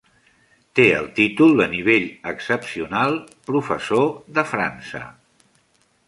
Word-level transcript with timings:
Té 0.77 0.85
el 0.99 1.03
títol 1.19 1.51
de 1.59 1.67
nivell 1.73 2.07
excepcional 2.31 3.19
"Professor" 3.49 4.09
de 4.39 4.45
França. 4.55 5.03